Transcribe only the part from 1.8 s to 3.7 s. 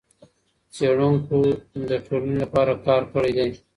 د ټولني لپاره کار کړئ دئ.